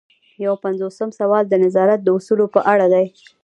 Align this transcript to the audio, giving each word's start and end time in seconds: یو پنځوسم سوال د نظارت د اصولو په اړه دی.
یو 0.45 0.53
پنځوسم 0.63 1.09
سوال 1.19 1.43
د 1.47 1.53
نظارت 1.63 1.99
د 2.03 2.07
اصولو 2.17 2.45
په 2.55 2.59
اړه 2.71 2.85
دی. 2.93 3.05